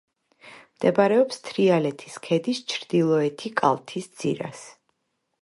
[0.77, 4.67] მდებარეობს თრიალეთის ქედის ჩრდილოეთი კალთის ძირას.